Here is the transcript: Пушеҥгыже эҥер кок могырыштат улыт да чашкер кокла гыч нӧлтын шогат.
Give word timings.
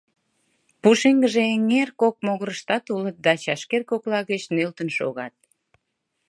Пушеҥгыже 0.81 1.43
эҥер 1.53 1.89
кок 2.01 2.15
могырыштат 2.25 2.83
улыт 2.93 3.17
да 3.25 3.33
чашкер 3.43 3.83
кокла 3.89 4.19
гыч 4.31 4.41
нӧлтын 4.55 4.89
шогат. 4.97 5.35